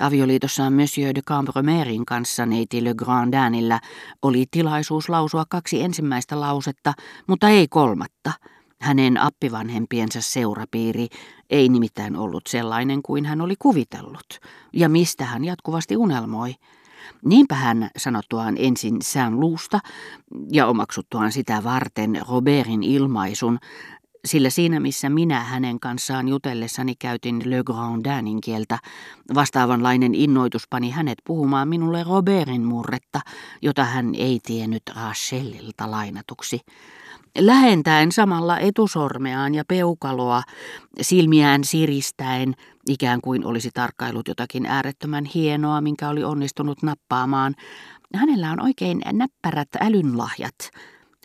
Avioliitossaan 0.00 0.72
Monsieur 0.72 1.14
de 1.14 1.22
Cambromerin 1.22 2.06
kanssa 2.06 2.46
neiti 2.46 2.84
Le 2.84 2.94
Grandinillä 2.94 3.80
oli 4.22 4.44
tilaisuus 4.50 5.08
lausua 5.08 5.44
kaksi 5.48 5.82
ensimmäistä 5.82 6.40
lausetta, 6.40 6.92
mutta 7.26 7.48
ei 7.48 7.68
kolmatta. 7.68 8.32
Hänen 8.80 9.20
appivanhempiensa 9.20 10.20
seurapiiri 10.20 11.08
ei 11.50 11.68
nimittäin 11.68 12.16
ollut 12.16 12.46
sellainen 12.46 13.02
kuin 13.02 13.24
hän 13.24 13.40
oli 13.40 13.54
kuvitellut, 13.58 14.40
ja 14.72 14.88
mistä 14.88 15.24
hän 15.24 15.44
jatkuvasti 15.44 15.96
unelmoi. 15.96 16.54
Niinpä 17.24 17.54
hän 17.54 17.90
sanottuaan 17.98 18.54
ensin 18.58 18.96
sään 19.02 19.40
luusta 19.40 19.80
ja 20.52 20.66
omaksuttuaan 20.66 21.32
sitä 21.32 21.64
varten 21.64 22.20
Robertin 22.28 22.82
ilmaisun, 22.82 23.58
sillä 24.26 24.50
siinä 24.50 24.80
missä 24.80 25.10
minä 25.10 25.40
hänen 25.40 25.80
kanssaan 25.80 26.28
jutellessani 26.28 26.94
käytin 26.98 27.42
Le 27.44 27.62
Grandinin 27.64 28.40
kieltä, 28.40 28.78
vastaavanlainen 29.34 30.14
innoitus 30.14 30.62
pani 30.70 30.90
hänet 30.90 31.18
puhumaan 31.26 31.68
minulle 31.68 32.04
Robertin 32.04 32.64
murretta, 32.64 33.20
jota 33.62 33.84
hän 33.84 34.14
ei 34.14 34.40
tiennyt 34.46 34.82
Rachelilta 34.96 35.90
lainatuksi. 35.90 36.60
Lähentäen 37.38 38.12
samalla 38.12 38.58
etusormeaan 38.58 39.54
ja 39.54 39.64
peukaloa, 39.68 40.42
silmiään 41.00 41.64
siristäen, 41.64 42.54
ikään 42.88 43.20
kuin 43.20 43.44
olisi 43.44 43.70
tarkkailut 43.74 44.28
jotakin 44.28 44.66
äärettömän 44.66 45.24
hienoa, 45.24 45.80
minkä 45.80 46.08
oli 46.08 46.24
onnistunut 46.24 46.82
nappaamaan. 46.82 47.54
Hänellä 48.14 48.50
on 48.50 48.62
oikein 48.62 49.02
näppärät 49.12 49.68
älynlahjat, 49.80 50.70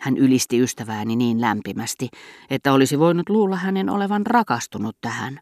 hän 0.02 0.16
ylisti 0.16 0.60
ystävääni 0.60 1.16
niin 1.16 1.40
lämpimästi, 1.40 2.08
että 2.50 2.72
olisi 2.72 2.98
voinut 2.98 3.28
luulla 3.28 3.56
hänen 3.56 3.90
olevan 3.90 4.26
rakastunut 4.26 4.96
tähän. 5.00 5.40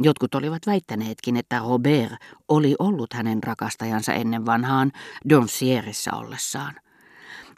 Jotkut 0.00 0.34
olivat 0.34 0.66
väittäneetkin, 0.66 1.36
että 1.36 1.58
Robert 1.58 2.12
oli 2.48 2.74
ollut 2.78 3.12
hänen 3.12 3.42
rakastajansa 3.42 4.12
ennen 4.12 4.46
vanhaan 4.46 4.92
Doncierissa 5.28 6.16
ollessaan. 6.16 6.74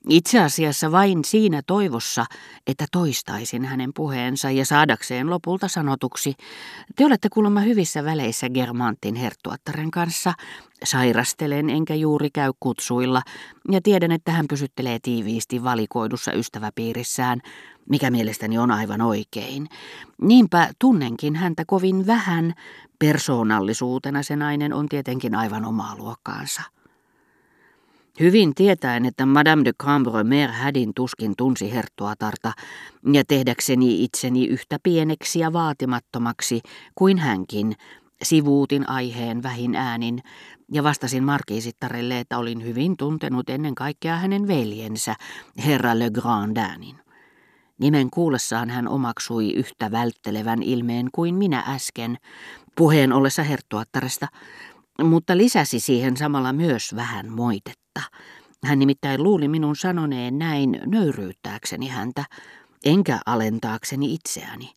Itse 0.09 0.41
asiassa 0.41 0.93
vain 0.93 1.25
siinä 1.25 1.63
toivossa, 1.67 2.25
että 2.67 2.87
toistaisin 2.93 3.65
hänen 3.65 3.91
puheensa 3.95 4.51
ja 4.51 4.67
saadakseen 4.67 5.31
lopulta 5.31 5.69
sanotuksi, 5.69 6.35
te 6.97 7.07
olette 7.07 7.29
kuulemma 7.29 7.61
hyvissä 7.61 8.05
väleissä 8.05 8.51
Germantin 8.51 9.15
herttuattaren 9.15 9.91
kanssa, 9.91 10.33
sairastelen 10.85 11.71
enkä 11.71 11.95
juuri 11.95 12.31
käy 12.31 12.53
kutsuilla 12.61 13.23
ja 13.71 13.81
tiedän, 13.83 14.13
että 14.13 14.33
hän 14.33 14.49
pysyttelee 14.49 14.99
tiiviisti 15.03 15.65
valikoidussa 15.65 16.33
ystäväpiirissään, 16.33 17.41
mikä 17.91 18.11
mielestäni 18.11 18.59
on 18.59 18.71
aivan 18.71 19.01
oikein. 19.01 19.69
Niinpä 20.23 20.71
tunnenkin 20.79 21.37
häntä 21.37 21.65
kovin 21.67 22.07
vähän, 22.07 22.55
persoonallisuutena 22.99 24.23
se 24.23 24.37
nainen 24.37 24.73
on 24.73 24.89
tietenkin 24.89 25.35
aivan 25.35 25.65
omaa 25.65 25.97
luokkaansa. 25.97 26.63
Hyvin 28.21 28.55
tietäen, 28.55 29.05
että 29.05 29.27
Madame 29.27 29.65
de 29.65 29.73
Cambremer 29.73 30.51
hädin 30.51 30.93
tuskin 30.95 31.35
tunsi 31.39 31.73
herttuatarta 31.73 32.53
ja 33.13 33.25
tehdäkseni 33.29 34.05
itseni 34.05 34.47
yhtä 34.47 34.79
pieneksi 34.83 35.39
ja 35.39 35.53
vaatimattomaksi 35.53 36.61
kuin 36.95 37.19
hänkin, 37.19 37.73
sivuutin 38.23 38.89
aiheen 38.89 39.43
vähin 39.43 39.75
äänin 39.75 40.23
ja 40.73 40.83
vastasin 40.83 41.25
markiisittarelle, 41.25 42.19
että 42.19 42.39
olin 42.39 42.65
hyvin 42.65 42.97
tuntenut 42.97 43.51
ennen 43.51 43.75
kaikkea 43.75 44.17
hänen 44.17 44.49
veljensä, 44.49 45.15
herra 45.67 45.99
Le 45.99 46.11
Grandinin. 46.11 46.97
Nimen 47.79 48.11
kuullessaan 48.11 48.71
hän 48.71 48.89
omaksui 48.89 49.53
yhtä 49.53 49.91
välttelevän 49.91 50.63
ilmeen 50.63 51.09
kuin 51.13 51.35
minä 51.35 51.65
äsken, 51.69 52.17
puheen 52.77 53.13
ollessa 53.13 53.43
herttuattaresta, 53.43 54.27
mutta 55.03 55.37
lisäsi 55.37 55.81
siihen 55.81 56.17
samalla 56.17 56.53
myös 56.53 56.95
vähän 56.97 57.33
moitetta. 57.33 57.82
Hän 58.65 58.79
nimittäin 58.79 59.23
luuli 59.23 59.49
minun 59.49 59.77
sanoneen 59.77 60.39
näin 60.39 60.81
nöyryyttääkseni 60.87 61.89
häntä, 61.89 62.25
enkä 62.85 63.19
alentaakseni 63.27 64.15
itseäni. 64.15 64.71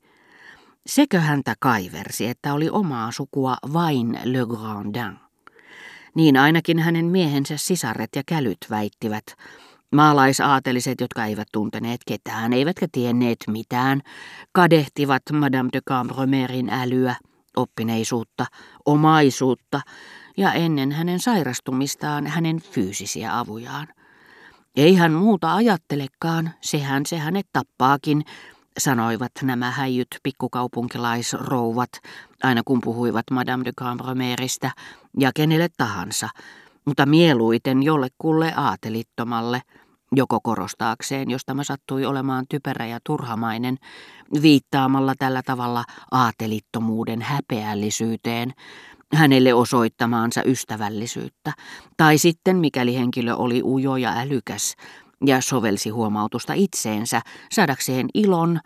Sekö 0.85 1.19
häntä 1.19 1.55
kaiversi, 1.59 2.27
että 2.27 2.53
oli 2.53 2.69
omaa 2.69 3.11
sukua 3.11 3.57
vain 3.73 4.19
Le 4.23 4.39
Grandin? 4.49 5.19
Niin 6.15 6.37
ainakin 6.37 6.79
hänen 6.79 7.05
miehensä 7.05 7.57
sisaret 7.57 8.09
ja 8.15 8.23
kälyt 8.25 8.57
väittivät. 8.69 9.23
Maalaisaateliset, 9.91 11.01
jotka 11.01 11.25
eivät 11.25 11.47
tunteneet 11.51 12.01
ketään, 12.07 12.53
eivätkä 12.53 12.87
tienneet 12.91 13.37
mitään, 13.47 14.01
kadehtivat 14.51 15.23
Madame 15.31 15.69
de 15.73 15.81
Cambromerin 15.81 16.69
älyä 16.69 17.15
oppineisuutta, 17.57 18.45
omaisuutta 18.85 19.81
ja 20.37 20.53
ennen 20.53 20.91
hänen 20.91 21.19
sairastumistaan 21.19 22.27
hänen 22.27 22.61
fyysisiä 22.61 23.39
avujaan. 23.39 23.87
Ei 24.75 24.95
hän 24.95 25.13
muuta 25.13 25.55
ajattelekaan, 25.55 26.49
sehän 26.61 27.05
se 27.05 27.17
hänet 27.17 27.47
tappaakin, 27.53 28.25
sanoivat 28.77 29.31
nämä 29.41 29.71
häijyt 29.71 30.07
pikkukaupunkilaisrouvat, 30.23 31.89
aina 32.43 32.61
kun 32.65 32.81
puhuivat 32.81 33.25
Madame 33.31 33.65
de 33.65 33.71
Cambromeristä 33.79 34.71
ja 35.19 35.31
kenelle 35.35 35.67
tahansa, 35.77 36.29
mutta 36.85 37.05
mieluiten 37.05 37.83
jollekulle 37.83 38.53
aatelittomalle– 38.55 39.61
joko 40.11 40.39
korostaakseen, 40.43 41.29
jos 41.31 41.41
tämä 41.45 41.63
sattui 41.63 42.05
olemaan 42.05 42.45
typerä 42.49 42.85
ja 42.85 42.99
turhamainen, 43.03 43.77
viittaamalla 44.41 45.13
tällä 45.19 45.41
tavalla 45.45 45.83
aatelittomuuden 46.11 47.21
häpeällisyyteen, 47.21 48.53
hänelle 49.13 49.53
osoittamaansa 49.53 50.41
ystävällisyyttä, 50.45 51.53
tai 51.97 52.17
sitten 52.17 52.57
mikäli 52.57 52.95
henkilö 52.95 53.35
oli 53.35 53.61
ujo 53.63 53.97
ja 53.97 54.13
älykäs 54.17 54.75
ja 55.25 55.41
sovelsi 55.41 55.89
huomautusta 55.89 56.53
itseensä 56.53 57.21
saadakseen 57.51 58.07
ilon, 58.13 58.59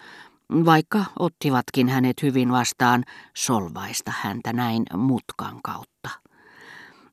vaikka 0.66 1.06
ottivatkin 1.20 1.90
hänet 1.90 2.22
hyvin 2.24 2.52
vastaan 2.52 3.04
solvaista 3.36 4.14
häntä 4.22 4.54
näin 4.54 4.84
mutkan 4.94 5.60
kautta. 5.64 6.10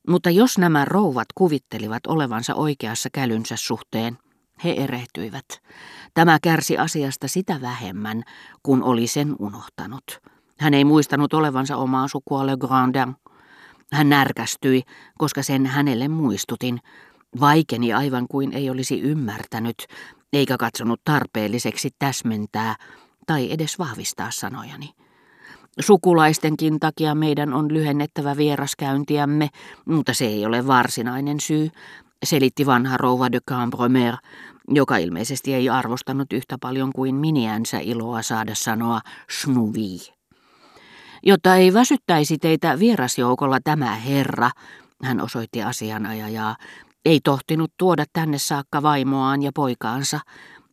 Mutta 0.08 0.30
jos 0.30 0.58
nämä 0.58 0.84
rouvat 0.84 1.26
kuvittelivat 1.34 2.06
olevansa 2.06 2.54
oikeassa 2.54 3.08
kälynsä 3.12 3.56
suhteen, 3.56 4.18
he 4.64 4.70
erehtyivät. 4.70 5.44
Tämä 6.14 6.38
kärsi 6.42 6.78
asiasta 6.78 7.28
sitä 7.28 7.60
vähemmän, 7.60 8.22
kun 8.62 8.82
oli 8.82 9.06
sen 9.06 9.36
unohtanut. 9.38 10.20
Hän 10.58 10.74
ei 10.74 10.84
muistanut 10.84 11.34
olevansa 11.34 11.76
omaa 11.76 12.08
sukua 12.08 12.46
Le 12.46 12.56
Grandin. 12.56 13.16
Hän 13.92 14.08
närkästyi, 14.08 14.82
koska 15.18 15.42
sen 15.42 15.66
hänelle 15.66 16.08
muistutin. 16.08 16.80
Vaikeni 17.40 17.92
aivan 17.92 18.26
kuin 18.30 18.52
ei 18.52 18.70
olisi 18.70 19.00
ymmärtänyt, 19.00 19.76
eikä 20.32 20.56
katsonut 20.56 21.00
tarpeelliseksi 21.04 21.90
täsmentää 21.98 22.76
tai 23.26 23.52
edes 23.52 23.78
vahvistaa 23.78 24.30
sanojani. 24.30 24.90
Sukulaistenkin 25.80 26.80
takia 26.80 27.14
meidän 27.14 27.54
on 27.54 27.74
lyhennettävä 27.74 28.36
vieraskäyntiämme, 28.36 29.48
mutta 29.84 30.14
se 30.14 30.24
ei 30.24 30.46
ole 30.46 30.66
varsinainen 30.66 31.40
syy, 31.40 31.70
selitti 32.24 32.66
vanha 32.66 32.96
rouva 32.96 33.32
de 33.32 33.38
Cambromer, 33.48 34.14
joka 34.68 34.96
ilmeisesti 34.96 35.54
ei 35.54 35.68
arvostanut 35.68 36.32
yhtä 36.32 36.56
paljon 36.60 36.92
kuin 36.92 37.14
miniänsä 37.14 37.78
iloa 37.78 38.22
saada 38.22 38.54
sanoa 38.54 39.00
schnuvi. 39.30 40.15
Jotta 41.28 41.56
ei 41.56 41.74
väsyttäisi 41.74 42.38
teitä 42.38 42.78
vierasjoukolla 42.78 43.58
tämä 43.64 43.94
herra, 43.94 44.50
hän 45.02 45.20
osoitti 45.20 45.62
asianajajaa, 45.62 46.56
ei 47.04 47.20
tohtinut 47.24 47.72
tuoda 47.76 48.04
tänne 48.12 48.38
saakka 48.38 48.82
vaimoaan 48.82 49.42
ja 49.42 49.50
poikaansa. 49.54 50.20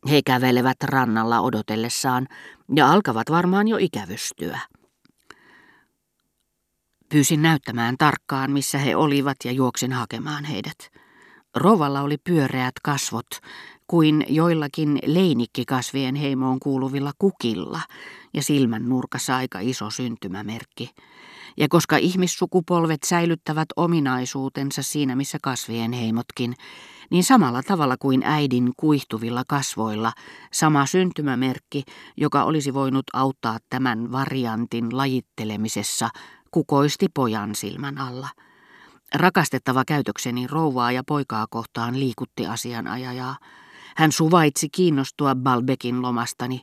He 0.09 0.22
kävelevät 0.25 0.84
rannalla 0.84 1.40
odotellessaan 1.40 2.28
ja 2.75 2.91
alkavat 2.91 3.30
varmaan 3.30 3.68
jo 3.68 3.78
ikävystyä. 3.78 4.59
Pyysin 7.09 7.41
näyttämään 7.41 7.96
tarkkaan, 7.97 8.52
missä 8.52 8.78
he 8.78 8.96
olivat 8.96 9.38
ja 9.46 9.52
juoksin 9.52 9.91
hakemaan 9.94 10.46
heidät. 10.46 11.03
Rovalla 11.55 12.02
oli 12.02 12.17
pyöreät 12.17 12.73
kasvot, 12.84 13.28
kuin 13.88 14.26
joillakin 14.29 15.00
leinikkikasvien 15.05 16.16
heimoon 16.16 16.59
kuuluvilla 16.59 17.11
kukilla 17.20 17.79
ja 18.34 18.44
silmän 18.44 18.90
nurkassa 18.90 19.35
aika 19.35 19.59
iso 19.59 19.90
syntymämerkki. 19.90 20.90
Ja 21.58 21.67
koska 21.70 21.97
ihmissukupolvet 21.97 23.03
säilyttävät 23.03 23.67
ominaisuutensa 23.76 24.84
siinä 24.84 25.16
missä 25.16 25.38
kasvien 25.41 25.91
heimotkin, 25.91 26.53
niin 27.09 27.23
samalla 27.23 27.64
tavalla 27.64 27.97
kuin 27.97 28.23
äidin 28.23 28.72
kuihtuvilla 28.78 29.44
kasvoilla 29.47 30.11
sama 30.52 30.85
syntymämerkki, 30.85 31.84
joka 32.17 32.44
olisi 32.44 32.73
voinut 32.73 33.06
auttaa 33.14 33.58
tämän 33.70 34.11
variantin 34.11 34.97
lajittelemisessa, 34.97 36.09
kukoisti 36.52 37.08
pojan 37.14 37.56
silmän 37.56 37.97
alla. 37.97 38.28
Rakastettava 39.13 39.85
käytökseni 39.85 40.47
rouvaa 40.47 40.91
ja 40.91 41.03
poikaa 41.07 41.45
kohtaan 41.49 41.99
liikutti 41.99 42.47
asianajajaa. 42.47 43.37
Hän 43.95 44.11
suvaitsi 44.11 44.69
kiinnostua 44.69 45.35
Balbekin 45.35 46.01
lomastani. 46.01 46.61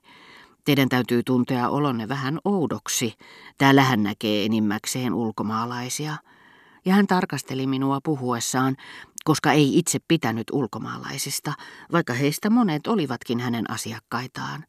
Teidän 0.65 0.89
täytyy 0.89 1.23
tuntea 1.23 1.69
olonne 1.69 2.09
vähän 2.09 2.39
oudoksi. 2.45 3.15
Täällä 3.59 3.83
hän 3.83 4.03
näkee 4.03 4.45
enimmäkseen 4.45 5.15
ulkomaalaisia. 5.15 6.17
ja 6.85 6.95
hän 6.95 7.07
tarkasteli 7.07 7.67
minua 7.67 8.01
puhuessaan, 8.05 8.77
koska 9.25 9.53
ei 9.53 9.79
itse 9.79 9.99
pitänyt 10.09 10.47
ulkomaalaisista, 10.53 11.53
vaikka 11.93 12.13
heistä 12.13 12.51
monet 12.51 12.87
olivatkin 12.87 13.41
hänen 13.41 13.71
asiakkaitaan. 13.71 14.65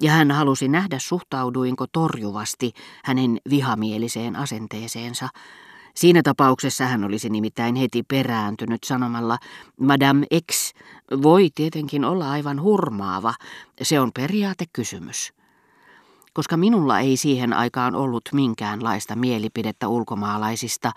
Ja 0.00 0.10
hän 0.12 0.30
halusi 0.30 0.68
nähdä 0.68 0.98
suhtauduinko 0.98 1.86
torjuvasti 1.92 2.72
hänen 3.04 3.38
vihamieliseen 3.50 4.36
asenteeseensa. 4.36 5.28
Siinä 5.96 6.22
tapauksessa 6.22 6.86
hän 6.86 7.04
olisi 7.04 7.30
nimittäin 7.30 7.74
heti 7.74 8.02
perääntynyt 8.02 8.84
sanomalla, 8.84 9.38
Madame 9.80 10.26
X 10.52 10.72
voi 11.22 11.48
tietenkin 11.54 12.04
olla 12.04 12.30
aivan 12.30 12.62
hurmaava, 12.62 13.34
se 13.82 14.00
on 14.00 14.10
periaatekysymys 14.14 15.36
koska 16.36 16.56
minulla 16.56 17.00
ei 17.00 17.16
siihen 17.16 17.52
aikaan 17.52 17.94
ollut 17.94 18.22
minkäänlaista 18.32 19.16
mielipidettä 19.16 19.88
ulkomaalaisista, 19.88 20.92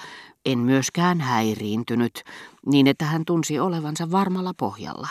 en 0.45 0.59
myöskään 0.59 1.21
häiriintynyt, 1.21 2.23
niin 2.65 2.87
että 2.87 3.05
hän 3.05 3.25
tunsi 3.25 3.59
olevansa 3.59 4.11
varmalla 4.11 4.53
pohjalla. 4.57 5.07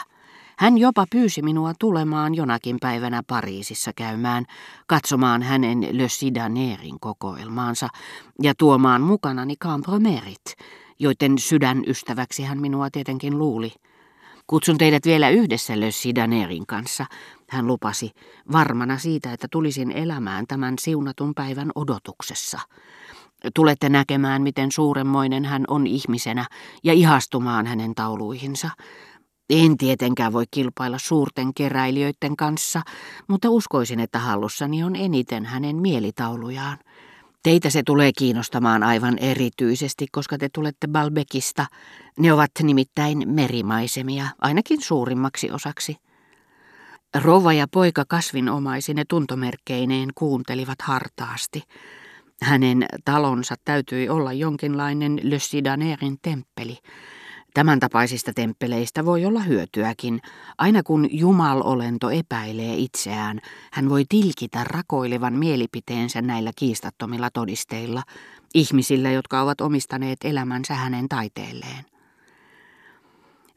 Hän 0.59 0.79
jopa 0.79 1.05
pyysi 1.11 1.43
minua 1.43 1.73
tulemaan 1.79 2.35
jonakin 2.35 2.77
päivänä 2.81 3.23
Pariisissa 3.27 3.93
käymään, 3.97 4.45
katsomaan 4.87 5.43
hänen 5.43 5.89
Le 5.91 6.09
Sidanerin 6.09 7.01
kokoelmaansa 7.01 7.89
ja 8.43 8.55
tuomaan 8.59 9.03
mukanani 9.03 9.57
Cambromerit, 9.57 10.45
joiden 10.99 11.39
sydänystäväksi 11.39 12.43
hän 12.43 12.61
minua 12.61 12.91
tietenkin 12.91 13.39
luuli. 13.39 13.73
Kutsun 14.47 14.79
teidät 14.79 15.07
vielä 15.07 15.29
yhdessä 15.29 15.81
Le 15.81 15.91
Sidanerin 15.91 16.67
kanssa, 16.67 17.07
hän 17.49 17.67
lupasi, 17.67 18.11
varmana 18.53 18.99
siitä, 18.99 19.33
että 19.33 19.49
tulisin 19.51 19.93
elämään 19.93 20.47
tämän 20.47 20.75
siunatun 20.81 21.35
päivän 21.35 21.71
odotuksessa. 21.75 22.61
Tulette 23.55 23.89
näkemään, 23.89 24.43
miten 24.43 24.73
suuremmoinen 24.73 25.45
hän 25.45 25.65
on 25.69 25.87
ihmisenä 25.87 26.45
ja 26.85 26.93
ihastumaan 26.93 27.67
hänen 27.67 27.95
tauluihinsa. 27.95 28.71
En 29.51 29.77
tietenkään 29.77 30.33
voi 30.33 30.45
kilpailla 30.51 30.99
suurten 30.99 31.55
keräilijöiden 31.55 32.37
kanssa, 32.37 32.83
mutta 33.29 33.51
uskoisin, 33.51 34.01
että 34.01 34.19
hallussani 34.19 34.83
on 34.85 34.97
eniten 34.97 35.45
hänen 35.45 35.77
mielitaulujaan. 35.77 36.79
Teitä 37.43 37.71
se 37.71 37.83
tulee 37.83 38.13
kiinnostamaan 38.19 38.83
aivan 38.83 39.19
erityisesti, 39.19 40.07
koska 40.13 40.39
te 40.39 40.49
tulette 40.55 40.89
Balbekista. 40.89 41.67
Ne 42.19 42.33
ovat 42.33 42.51
nimittäin 42.63 43.23
merimaisemia, 43.27 44.27
ainakin 44.41 44.83
suurimmaksi 44.83 45.51
osaksi. 45.51 45.97
Rouva 47.23 47.53
ja 47.53 47.67
poika 47.69 48.05
kasvinomaisine 48.09 49.05
tuntomerkkeineen 49.09 50.09
kuuntelivat 50.15 50.83
hartaasti. 50.83 51.63
Hänen 52.43 52.87
talonsa 53.05 53.55
täytyi 53.65 54.09
olla 54.09 54.33
jonkinlainen 54.33 55.21
Le 55.23 55.39
Sidanerin 55.39 56.19
temppeli. 56.23 56.79
Tämän 57.55 57.81
tapaisista 57.81 58.33
temppeleistä 58.33 59.05
voi 59.05 59.25
olla 59.25 59.41
hyötyäkin. 59.41 60.21
Aina 60.59 60.83
kun 60.83 61.09
jumalolento 61.11 62.11
epäilee 62.11 62.75
itseään, 62.75 63.41
hän 63.73 63.89
voi 63.89 64.05
tilkitä 64.09 64.65
rakoilevan 64.65 65.35
mielipiteensä 65.35 66.23
näillä 66.23 66.51
kiistattomilla 66.57 67.31
todisteilla, 67.31 68.03
ihmisillä, 68.55 69.11
jotka 69.11 69.43
ovat 69.43 69.61
omistaneet 69.61 70.19
elämänsä 70.25 70.75
hänen 70.75 71.09
taiteelleen. 71.09 71.85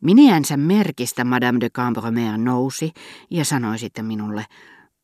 Miniänsä 0.02 0.58
merkistä 0.58 1.24
Madame 1.24 1.60
de 1.60 1.70
Cambromer 1.70 2.38
nousi 2.38 2.94
ja 3.30 3.46
sanoi 3.46 3.80
sitten 3.80 4.06
minulle, 4.06 4.46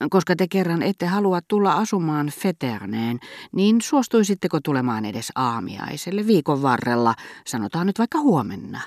koska 0.09 0.35
te 0.35 0.47
kerran 0.47 0.81
ette 0.81 1.05
halua 1.05 1.39
tulla 1.47 1.73
asumaan 1.73 2.27
Feterneen, 2.27 3.19
niin 3.51 3.81
suostuisitteko 3.81 4.59
tulemaan 4.63 5.05
edes 5.05 5.31
aamiaiselle 5.35 6.27
viikon 6.27 6.61
varrella, 6.61 7.13
sanotaan 7.47 7.87
nyt 7.87 7.99
vaikka 7.99 8.19
huomenna. 8.19 8.81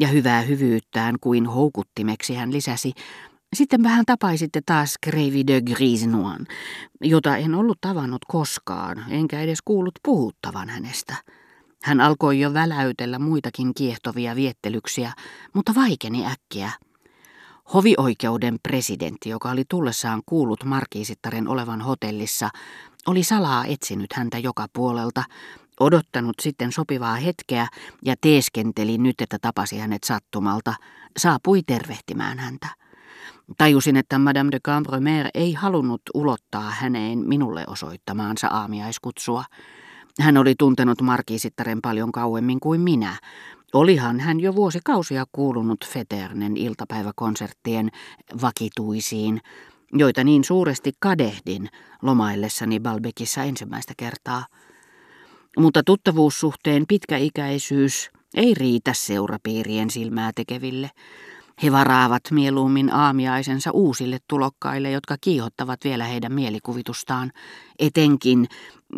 Ja 0.00 0.08
hyvää 0.08 0.40
hyvyyttään 0.40 1.14
kuin 1.20 1.46
houkuttimeksi 1.46 2.34
hän 2.34 2.52
lisäsi, 2.52 2.92
sitten 3.54 3.82
vähän 3.82 4.04
tapaisitte 4.06 4.60
taas 4.66 4.94
Greivi 5.02 5.46
de 5.46 5.60
Grisnoin, 5.60 6.46
jota 7.00 7.36
en 7.36 7.54
ollut 7.54 7.78
tavannut 7.80 8.24
koskaan, 8.28 9.04
enkä 9.08 9.40
edes 9.40 9.58
kuullut 9.64 9.94
puhuttavan 10.04 10.68
hänestä. 10.68 11.14
Hän 11.82 12.00
alkoi 12.00 12.40
jo 12.40 12.54
väläytellä 12.54 13.18
muitakin 13.18 13.74
kiehtovia 13.74 14.36
viettelyksiä, 14.36 15.12
mutta 15.54 15.74
vaikeni 15.74 16.26
äkkiä. 16.26 16.70
Hovioikeuden 17.74 18.56
presidentti, 18.62 19.28
joka 19.28 19.50
oli 19.50 19.64
tullessaan 19.68 20.22
kuullut 20.26 20.64
markiisittaren 20.64 21.48
olevan 21.48 21.80
hotellissa, 21.80 22.48
oli 23.06 23.22
salaa 23.22 23.64
etsinyt 23.64 24.12
häntä 24.12 24.38
joka 24.38 24.66
puolelta, 24.72 25.24
odottanut 25.80 26.34
sitten 26.42 26.72
sopivaa 26.72 27.16
hetkeä 27.16 27.66
ja 28.04 28.14
teeskenteli 28.20 28.98
nyt, 28.98 29.20
että 29.20 29.38
tapasi 29.42 29.78
hänet 29.78 30.04
sattumalta, 30.04 30.74
saapui 31.18 31.62
tervehtimään 31.66 32.38
häntä. 32.38 32.68
Tajusin, 33.58 33.96
että 33.96 34.18
Madame 34.18 34.50
de 34.52 34.60
Cambremer 34.60 35.28
ei 35.34 35.52
halunnut 35.52 36.02
ulottaa 36.14 36.70
häneen 36.70 37.18
minulle 37.18 37.64
osoittamaansa 37.66 38.48
aamiaiskutsua. 38.48 39.44
Hän 40.20 40.36
oli 40.36 40.54
tuntenut 40.58 41.02
markiisittaren 41.02 41.82
paljon 41.82 42.12
kauemmin 42.12 42.60
kuin 42.60 42.80
minä. 42.80 43.16
Olihan 43.74 44.20
hän 44.20 44.40
jo 44.40 44.54
vuosikausia 44.54 45.24
kuulunut 45.32 45.86
Feternen 45.86 46.56
iltapäiväkonserttien 46.56 47.90
vakituisiin, 48.42 49.40
joita 49.92 50.24
niin 50.24 50.44
suuresti 50.44 50.92
kadehdin 51.00 51.68
lomaillessani 52.02 52.80
Balbekissa 52.80 53.42
ensimmäistä 53.42 53.94
kertaa. 53.96 54.46
Mutta 55.58 55.82
tuttavuussuhteen 55.82 56.84
pitkäikäisyys 56.88 58.10
ei 58.34 58.54
riitä 58.54 58.92
seurapiirien 58.94 59.90
silmää 59.90 60.30
tekeville. 60.34 60.90
He 61.62 61.72
varaavat 61.72 62.22
mieluummin 62.30 62.92
aamiaisensa 62.92 63.70
uusille 63.70 64.18
tulokkaille, 64.28 64.90
jotka 64.90 65.16
kiihottavat 65.20 65.80
vielä 65.84 66.04
heidän 66.04 66.32
mielikuvitustaan, 66.32 67.32
etenkin 67.78 68.46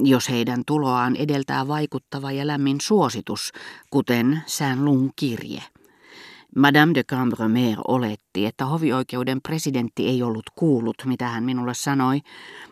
jos 0.03 0.29
heidän 0.29 0.63
tuloaan 0.67 1.17
edeltää 1.17 1.69
vaikuttava 1.69 2.33
ja 2.33 2.47
lämmin 2.47 2.81
suositus, 2.81 3.53
kuten 3.91 4.43
Saint-Lung 4.47 5.11
kirje. 5.17 5.63
Madame 6.57 6.95
de 6.95 7.05
Cambremer 7.05 7.79
oletti, 7.89 8.47
että 8.47 8.67
hovioikeuden 8.67 9.41
presidentti 9.43 10.09
ei 10.09 10.23
ollut 10.23 10.51
kuullut, 10.55 10.97
mitä 11.05 11.29
hän 11.29 11.45
minulle 11.45 11.75
sanoi, 11.75 12.21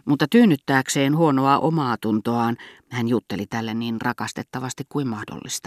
mutta 0.05 0.27
tyynnyttääkseen 0.31 1.17
huonoa 1.17 1.59
omaa 1.59 1.97
tuntoaan, 2.01 2.57
hän 2.91 3.09
jutteli 3.09 3.47
tälle 3.47 3.75
niin 3.75 4.01
rakastettavasti 4.01 4.85
kuin 4.89 5.09
mahdollista. 5.09 5.65